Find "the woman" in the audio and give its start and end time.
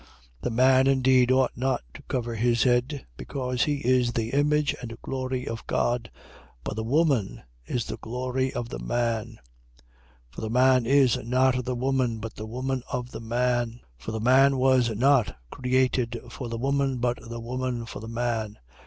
6.75-7.43, 11.65-12.17, 12.33-12.81, 16.49-16.97, 17.29-17.85